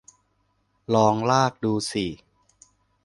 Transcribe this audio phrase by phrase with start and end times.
[0.93, 2.05] ลองลากดูสิ